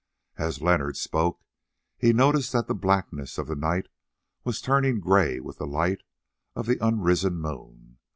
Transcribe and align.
As 0.37 0.63
Leonard 0.63 0.97
spoke, 0.97 1.43
he 1.95 2.11
noticed 2.11 2.53
that 2.53 2.65
the 2.65 2.73
blackness 2.73 3.37
of 3.37 3.45
the 3.45 3.55
night 3.55 3.85
was 4.43 4.59
turning 4.59 4.99
grey 4.99 5.39
with 5.39 5.59
the 5.59 5.67
light 5.67 6.01
of 6.55 6.65
the 6.65 6.79
unrisen 6.83 7.35
moon. 7.39 7.99